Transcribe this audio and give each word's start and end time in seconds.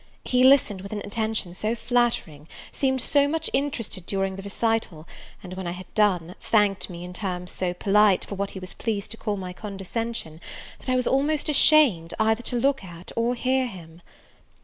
He 0.25 0.43
listened 0.43 0.81
with 0.81 0.93
an 0.93 1.03
attention 1.05 1.53
so 1.53 1.75
flattering, 1.75 2.47
seemed 2.71 3.03
so 3.03 3.27
much 3.27 3.51
interested 3.53 4.07
during 4.07 4.35
the 4.35 4.41
recital, 4.41 5.07
and, 5.43 5.53
when 5.53 5.67
I 5.67 5.73
had 5.73 5.93
done, 5.93 6.33
thanked 6.41 6.89
me 6.89 7.03
in 7.03 7.13
terms 7.13 7.51
so 7.51 7.75
polite, 7.75 8.25
for 8.25 8.33
what 8.33 8.49
he 8.49 8.59
was 8.59 8.73
pleased 8.73 9.11
to 9.11 9.17
call 9.17 9.37
my 9.37 9.53
condescension, 9.53 10.41
that 10.79 10.89
I 10.89 10.95
was 10.95 11.05
almost 11.05 11.49
ashamed 11.49 12.15
either 12.19 12.41
to 12.41 12.55
look 12.59 12.83
at 12.83 13.11
or 13.15 13.35
hear 13.35 13.67
him. 13.67 14.01